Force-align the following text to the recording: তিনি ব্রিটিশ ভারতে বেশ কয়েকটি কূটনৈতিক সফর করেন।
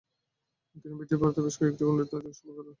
তিনি 0.75 0.93
ব্রিটিশ 0.97 1.17
ভারতে 1.21 1.39
বেশ 1.45 1.55
কয়েকটি 1.59 1.83
কূটনৈতিক 1.83 2.09
সফর 2.39 2.53
করেন। 2.57 2.69